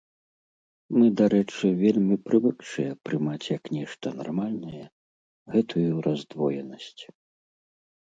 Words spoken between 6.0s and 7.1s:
раздвоенасць.